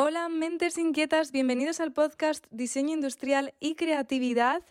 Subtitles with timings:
[0.00, 4.62] Hola, mentes inquietas, bienvenidos al podcast Diseño Industrial y Creatividad,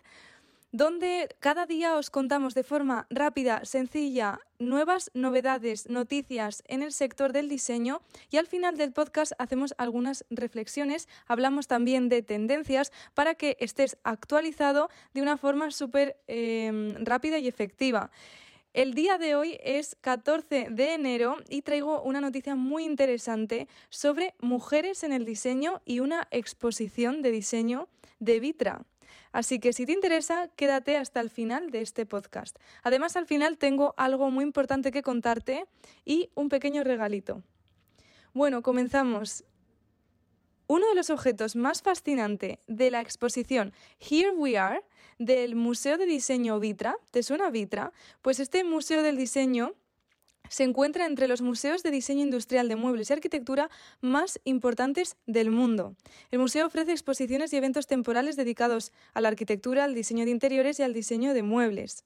[0.72, 7.34] donde cada día os contamos de forma rápida, sencilla, nuevas novedades, noticias en el sector
[7.34, 8.00] del diseño
[8.30, 13.98] y al final del podcast hacemos algunas reflexiones, hablamos también de tendencias para que estés
[14.04, 18.10] actualizado de una forma súper eh, rápida y efectiva.
[18.74, 24.34] El día de hoy es 14 de enero y traigo una noticia muy interesante sobre
[24.40, 27.88] mujeres en el diseño y una exposición de diseño
[28.18, 28.84] de Vitra.
[29.32, 32.58] Así que si te interesa, quédate hasta el final de este podcast.
[32.82, 35.64] Además, al final tengo algo muy importante que contarte
[36.04, 37.42] y un pequeño regalito.
[38.34, 39.44] Bueno, comenzamos.
[40.70, 44.82] Uno de los objetos más fascinantes de la exposición Here We Are
[45.18, 47.90] del Museo de Diseño Vitra, ¿te suena Vitra?
[48.20, 49.72] Pues este Museo del Diseño
[50.50, 53.70] se encuentra entre los museos de diseño industrial de muebles y arquitectura
[54.02, 55.96] más importantes del mundo.
[56.30, 60.78] El museo ofrece exposiciones y eventos temporales dedicados a la arquitectura, al diseño de interiores
[60.80, 62.04] y al diseño de muebles.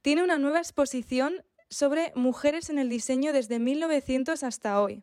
[0.00, 5.02] Tiene una nueva exposición sobre mujeres en el diseño desde 1900 hasta hoy.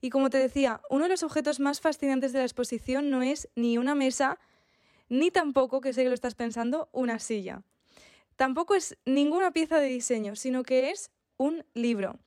[0.00, 3.48] Y como te decía, uno de los objetos más fascinantes de la exposición no es
[3.54, 4.38] ni una mesa,
[5.08, 7.62] ni tampoco, que sé que lo estás pensando, una silla.
[8.36, 12.18] Tampoco es ninguna pieza de diseño, sino que es un libro.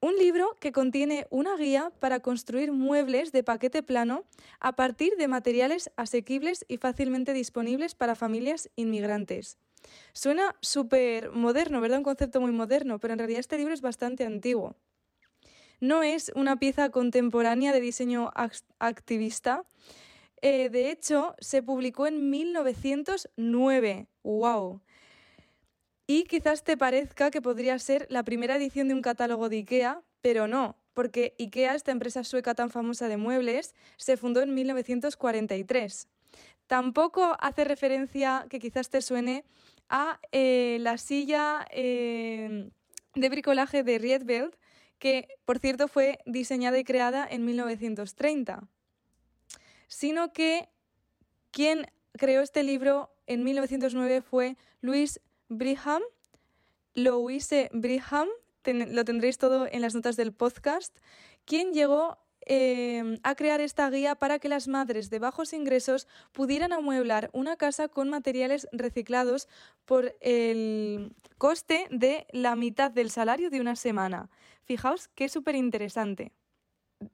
[0.00, 4.24] Un libro que contiene una guía para construir muebles de paquete plano
[4.60, 9.56] a partir de materiales asequibles y fácilmente disponibles para familias inmigrantes.
[10.12, 11.98] Suena súper moderno, ¿verdad?
[11.98, 14.76] Un concepto muy moderno, pero en realidad este libro es bastante antiguo.
[15.80, 18.30] No es una pieza contemporánea de diseño
[18.78, 19.64] activista.
[20.42, 24.06] Eh, de hecho, se publicó en 1909.
[24.22, 24.80] ¡Wow!
[26.06, 30.02] Y quizás te parezca que podría ser la primera edición de un catálogo de IKEA,
[30.20, 36.08] pero no, porque IKEA, esta empresa sueca tan famosa de muebles, se fundó en 1943.
[36.66, 39.44] Tampoco hace referencia, que quizás te suene,
[39.88, 42.70] a eh, la silla eh,
[43.14, 44.54] de bricolaje de Rietveld,
[45.04, 48.66] que por cierto fue diseñada y creada en 1930,
[49.86, 50.70] sino que
[51.50, 55.20] quien creó este libro en 1909 fue Louis
[55.50, 56.00] Brigham.
[56.94, 58.28] Louise Brigham,
[58.64, 60.96] lo tendréis todo en las notas del podcast,
[61.44, 62.16] quien llegó
[62.46, 67.56] Em, a crear esta guía para que las madres de bajos ingresos pudieran amueblar una
[67.56, 69.48] casa con materiales reciclados
[69.86, 74.28] por el coste de la mitad del salario de una semana.
[74.64, 76.32] Fijaos que súper interesante.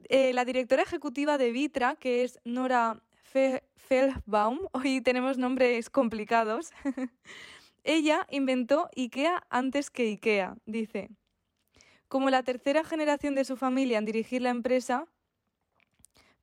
[0.08, 6.72] Eh, la directora ejecutiva de Vitra, que es Nora Feldbaum, hoy tenemos nombres complicados,
[7.84, 11.08] ella inventó IKEA antes que IKEA, dice.
[12.08, 15.06] Como la tercera generación de su familia en dirigir la empresa,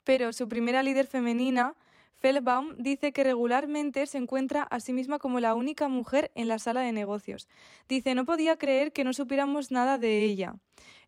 [0.08, 1.76] pero su primera líder femenina,
[2.16, 6.60] Feldbaum, dice que regularmente se encuentra a sí misma como la única mujer en la
[6.60, 7.50] sala de negocios.
[7.90, 10.56] Dice, no podía creer que no supiéramos nada de ella.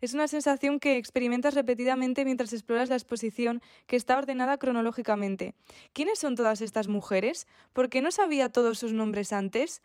[0.02, 5.54] Es una sensación que experimentas repetidamente mientras exploras la exposición, que está ordenada cronológicamente.
[5.94, 7.48] ¿Quiénes son todas estas mujeres?
[7.72, 9.82] ¿Por qué no sabía todos sus nombres antes?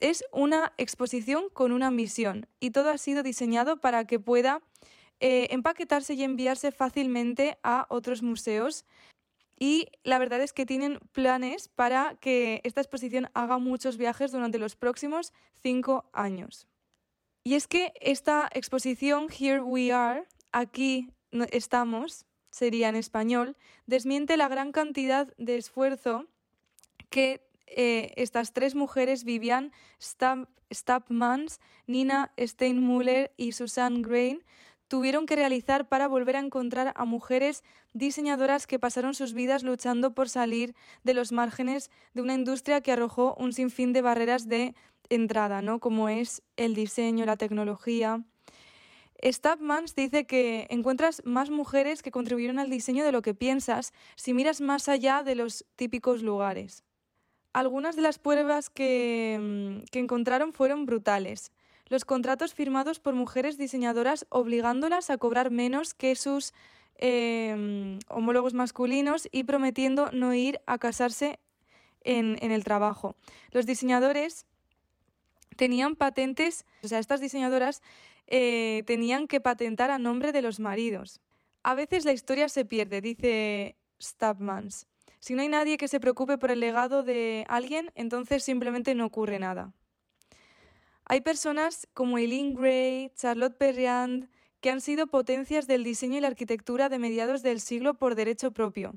[0.00, 4.60] Es una exposición con una misión y todo ha sido diseñado para que pueda
[5.20, 8.84] eh, empaquetarse y enviarse fácilmente a otros museos.
[9.58, 14.58] Y la verdad es que tienen planes para que esta exposición haga muchos viajes durante
[14.58, 16.66] los próximos cinco años.
[17.44, 21.10] Y es que esta exposición, Here We Are, aquí
[21.52, 23.56] estamos, sería en español,
[23.86, 26.26] desmiente la gran cantidad de esfuerzo
[27.10, 29.72] que eh, estas tres mujeres, Vivian
[30.72, 34.42] Stabmans, Nina Steinmüller y Susan Grain,
[34.90, 37.62] tuvieron que realizar para volver a encontrar a mujeres
[37.92, 40.74] diseñadoras que pasaron sus vidas luchando por salir
[41.04, 44.74] de los márgenes de una industria que arrojó un sinfín de barreras de
[45.08, 45.78] entrada, ¿no?
[45.78, 48.24] Como es el diseño, la tecnología.
[49.24, 54.34] Stabmans dice que encuentras más mujeres que contribuyeron al diseño de lo que piensas si
[54.34, 56.82] miras más allá de los típicos lugares.
[57.52, 61.52] Algunas de las pruebas que, mm, que encontraron fueron brutales
[61.90, 66.54] los contratos firmados por mujeres diseñadoras obligándolas a cobrar menos que sus
[66.96, 71.40] em, homólogos masculinos y prometiendo no ir a casarse
[72.02, 73.16] en, el trabajo.
[73.50, 74.46] Los diseñadores
[75.56, 77.82] tenían patentes, o sea, estas diseñadoras
[78.28, 81.20] eh, tenían que patentar a nombre de los maridos.
[81.64, 84.86] A veces la historia se pierde, dice Stabmans.
[85.18, 89.04] Si no hay nadie que se preocupe por el legado de alguien, entonces simplemente no
[89.04, 89.74] ocurre nada.
[91.12, 94.28] Hay personas como Eileen Gray, Charlotte Perriand,
[94.60, 98.52] que han sido potencias del diseño y la arquitectura de mediados del siglo por derecho
[98.52, 98.94] propio.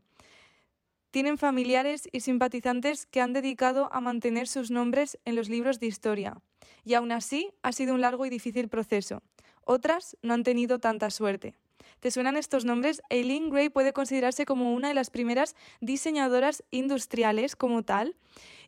[1.10, 5.88] Tienen familiares y simpatizantes que han dedicado a mantener sus nombres en los libros de
[5.88, 6.38] historia.
[6.86, 9.24] Y aún así ha sido un largo y difícil proceso.
[9.66, 11.56] Otras no han tenido tanta suerte.
[12.00, 13.02] ¿Te suenan estos nombres?
[13.10, 18.16] Eileen Gray puede considerarse como una de las primeras diseñadoras industriales como tal.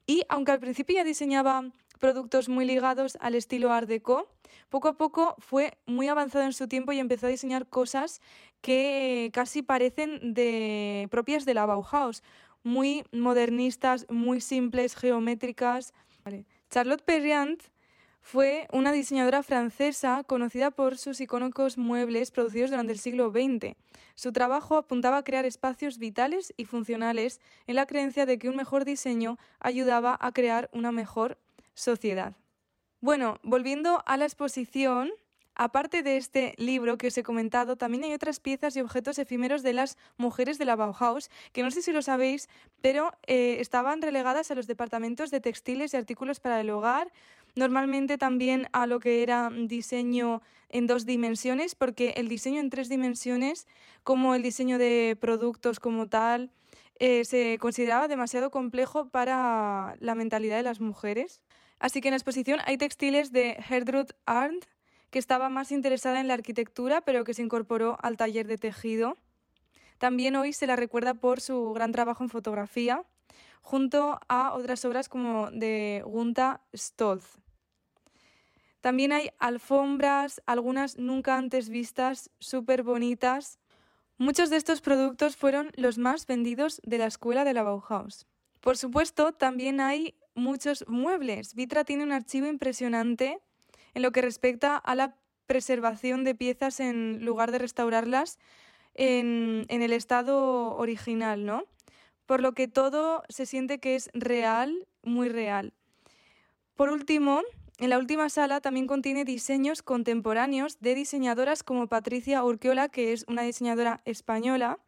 [0.07, 1.71] Y aunque al principio ya diseñaba
[2.05, 4.27] productos muy ligados al estilo Art Deco,
[4.69, 8.21] poco a poco fue muy avanzado en su tiempo y empezó a diseñar cosas
[8.61, 12.21] que casi parecen de propias de la Bauhaus,
[12.61, 15.95] muy modernistas, muy simples, geométricas.
[16.69, 17.59] Charlotte Perriand
[18.21, 23.75] fue una diseñadora francesa conocida por sus icónicos muebles producidos durante el siglo XX.
[24.13, 28.57] Su trabajo apuntaba a crear espacios vitales y funcionales en la creencia de que un
[28.57, 31.39] mejor diseño ayudaba a crear una mejor
[31.75, 32.33] sociedad.
[33.01, 35.11] Bueno, volviendo a la exposición,
[35.53, 39.63] aparte de este libro que os he comentado, también hay otras piezas y objetos efímeros
[39.63, 42.49] de las mujeres de la Bauhaus, que no sé si lo sabéis,
[42.81, 47.11] pero eh, estaban relegadas a los departamentos de textiles y artículos para el hogar,
[47.55, 52.89] normalmente también a lo que era diseño en dos dimensiones, porque el diseño en tres
[52.89, 53.67] dimensiones,
[54.03, 56.51] como el diseño de productos como tal,
[56.99, 61.41] eh, se consideraba demasiado complejo para la mentalidad de las mujeres.
[61.79, 64.65] Así que en la exposición hay textiles de Gertrude Arndt,
[65.09, 69.17] que estaba más interesada en la arquitectura, pero que se incorporó al taller de tejido.
[69.97, 73.03] También hoy se la recuerda por su gran trabajo en fotografía,
[73.61, 77.39] junto a otras obras como de Gunta Stolz.
[78.81, 83.57] También hay alfombras, algunas nunca antes vistas, súper bonitas.
[84.17, 88.27] Muchos de estos productos fueron los más vendidos de la escuela de la Bauhaus.
[88.61, 91.55] Por supuesto, también hay muchos muebles.
[91.55, 93.39] Vitra tiene un archivo impresionante
[93.93, 95.15] en lo que respecta a la
[95.47, 98.37] preservación de piezas en lugar de restaurarlas
[98.93, 101.63] en, en el estado original, ¿no?
[102.25, 105.73] Por lo que todo se siente que es real, muy real.
[106.75, 107.41] Por último,
[107.77, 113.25] en la última sala también contiene diseños contemporáneos de diseñadoras como Patricia Urquiola, que es
[113.27, 114.79] una diseñadora española,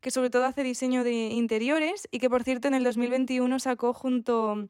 [0.00, 3.92] que sobre todo hace diseño de interiores y que por cierto en el 2021 sacó
[3.92, 4.68] junto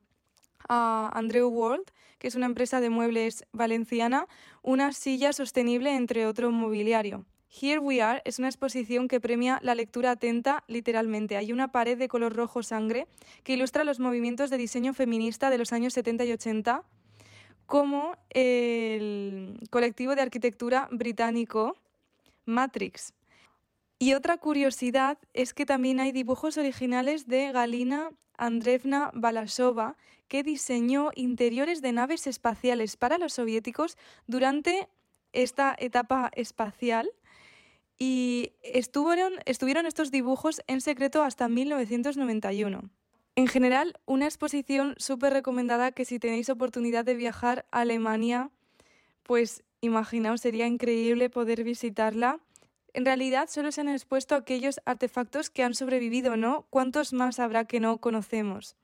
[0.69, 4.27] a Andreu World, que es una empresa de muebles valenciana,
[4.63, 7.25] una silla sostenible entre otro mobiliario.
[7.51, 11.37] Here We Are es una exposición que premia la lectura atenta literalmente.
[11.37, 13.09] Hay una pared de color rojo sangre
[13.43, 16.85] que ilustra los movimientos de diseño feminista de los años 70 y 80,
[17.67, 21.77] como el colectivo de arquitectura británico
[22.45, 23.15] Matrix.
[24.03, 31.11] Y otra curiosidad es que también hay dibujos originales de Galina Andreevna Balasova, que diseñó
[31.15, 34.89] interiores de naves espaciales para los soviéticos durante
[35.35, 37.11] esta etapa espacial
[37.99, 42.89] y estuvieron, estuvieron estos dibujos en secreto hasta 1991.
[43.37, 48.51] En general, una exposición súper recomendada que si tenéis oportunidad de viajar a Alemania,
[49.25, 52.41] pues imaginaos, sería increíble poder visitarla
[52.95, 56.67] en realidad solo se han expuesto aquellos artefactos que han sobrevivido, ¿no?
[56.71, 58.77] ¿Cuántos más habrá que no conocemos?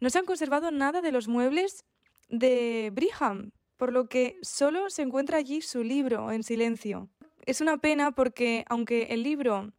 [0.00, 1.84] No se han conservado nada de los muebles
[2.28, 7.08] de Brigham, por lo que solo se encuentra allí su libro en silencio.
[7.46, 9.72] Es una pena porque, aunque el libro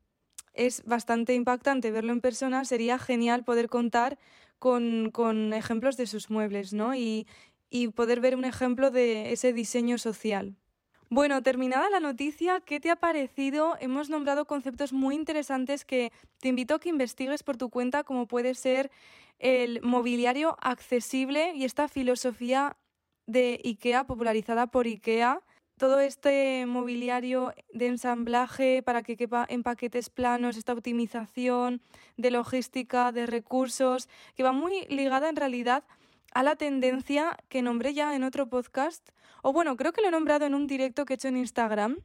[0.53, 4.17] es bastante impactante verlo en persona, sería genial poder contar
[4.59, 6.93] con, con ejemplos de sus muebles, ¿no?
[6.93, 7.27] Y,
[7.69, 10.55] y poder ver un ejemplo de ese diseño social.
[11.13, 13.75] Bueno, terminada la noticia, ¿qué te ha parecido?
[13.81, 18.27] Hemos nombrado conceptos muy interesantes que te invito a que investigues por tu cuenta, como
[18.27, 18.89] puede ser
[19.37, 22.77] el mobiliario accesible y esta filosofía
[23.27, 25.41] de IKEA, popularizada por IKEA.
[25.77, 31.81] Todo este mobiliario de ensamblaje para que quepa en paquetes planos, esta optimización
[32.15, 35.83] de logística, de recursos, que va muy ligada en realidad
[36.33, 39.09] a la tendencia que nombré ya en otro podcast,
[39.41, 41.97] o bueno, creo que lo he nombrado en un directo que he hecho en Instagram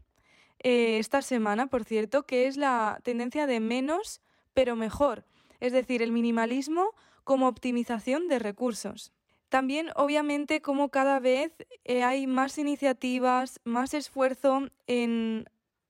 [0.60, 4.20] eh, esta semana, por cierto, que es la tendencia de menos
[4.54, 5.24] pero mejor,
[5.60, 9.12] es decir, el minimalismo como optimización de recursos.
[9.48, 11.52] También, obviamente, como cada vez
[11.84, 15.44] eh, hay más iniciativas, más esfuerzo en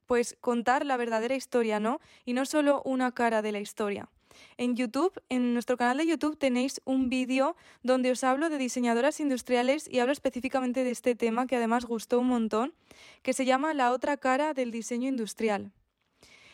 [0.06, 2.00] pues contar la verdadera historia, ¿no?
[2.24, 4.08] Y no solo una cara de la historia.
[4.56, 9.20] En YouTube, en nuestro canal de YouTube tenéis un vídeo donde os hablo de diseñadoras
[9.20, 12.74] industriales y hablo específicamente de este tema que además gustó un montón,
[13.22, 15.72] que se llama La otra cara del diseño industrial.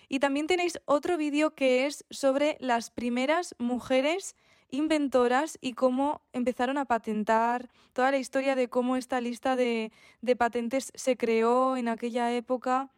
[0.08, 4.36] Y también tenéis otro vídeo que es sobre las primeras mujeres
[4.70, 10.36] inventoras y cómo empezaron a patentar, toda la historia de cómo esta lista de, de
[10.36, 12.90] patentes se creó en aquella época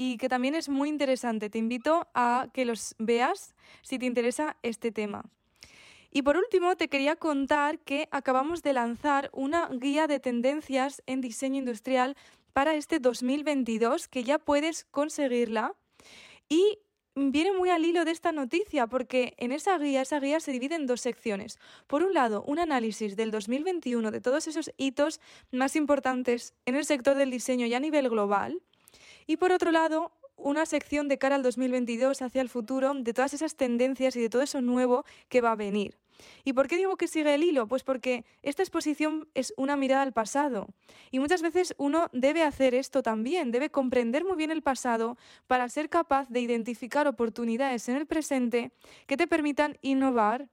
[0.00, 1.50] y que también es muy interesante.
[1.50, 5.26] Te invito a que los veas si te interesa este tema.
[6.10, 11.20] Y por último, te quería contar que acabamos de lanzar una guía de tendencias en
[11.20, 12.16] diseño industrial
[12.54, 15.74] para este 2022, que ya puedes conseguirla.
[16.48, 16.78] Y
[17.14, 20.76] viene muy al hilo de esta noticia porque en esa guía, esa guía se divide
[20.76, 21.58] en dos secciones.
[21.86, 25.20] Por un lado, un análisis del 2021 de todos esos hitos
[25.52, 28.62] más importantes en el sector del diseño y a nivel global.
[29.30, 33.32] Y por otro lado, una sección de cara al 2022 hacia el futuro de todas
[33.32, 35.98] esas tendencias y de todo eso nuevo que va a venir.
[36.42, 37.68] ¿Y por qué digo que sigue el hilo?
[37.68, 40.66] Pues porque esta exposición es una mirada al pasado.
[41.12, 45.68] Y muchas veces uno debe hacer esto también, debe comprender muy bien el pasado para
[45.68, 48.72] ser capaz de identificar oportunidades en el presente
[49.06, 50.48] que te permitan innovar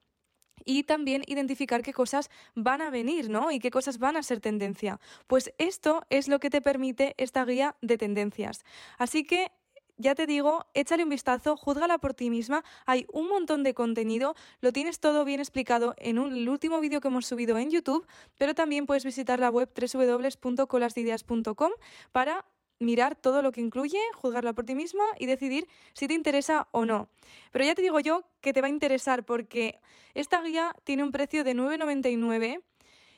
[0.68, 3.50] y también identificar qué cosas van a venir, ¿no?
[3.52, 5.00] Y qué cosas van a ser tendencia.
[5.26, 8.64] Pues esto es lo que te permite esta guía de tendencias.
[9.00, 9.52] Así que
[9.98, 12.64] ya te digo, échale un vistazo, júzgala por ti misma.
[12.86, 17.02] Hay un montón de contenido, lo tienes todo bien explicado en un, el último vídeo
[17.02, 18.06] que hemos subido en YouTube,
[18.38, 21.72] pero también puedes visitar la web www.colasdeideas.com
[22.12, 22.46] para
[22.80, 26.86] mirar todo lo que incluye, juzgarla por ti misma y decidir si te interesa o
[26.86, 27.10] no.
[27.52, 29.80] Pero ya te digo yo que te va a interesar porque
[30.14, 32.62] esta guía tiene un precio de 9,99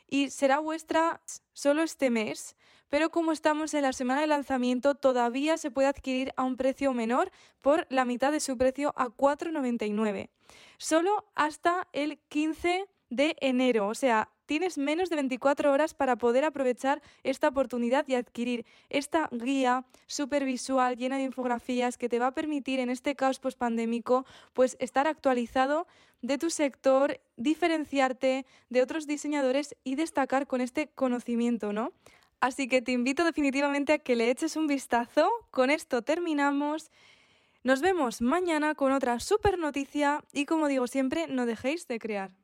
[0.08, 1.22] y será vuestra
[1.54, 2.56] solo este mes,
[2.90, 6.94] pero como estamos en la semana de lanzamiento todavía se puede adquirir a un precio
[6.94, 10.30] menor por la mitad de su precio a 4,99.
[10.78, 16.44] Solo hasta el 15 de enero, o sea, tienes menos de 24 horas para poder
[16.44, 22.28] aprovechar esta oportunidad y adquirir esta guía súper visual llena de infografías que te va
[22.28, 25.86] a permitir en este caos pospandémico pues estar actualizado
[26.24, 31.94] de tu sector, diferenciarte de otros diseñadores y destacar con este conocimiento, ¿no?
[32.42, 35.30] Así que te invito definitivamente a que le eches un vistazo.
[35.52, 36.90] Con esto terminamos.
[37.64, 42.39] Nos vemos mañana con otra super noticia y como digo siempre, no dejéis de crear.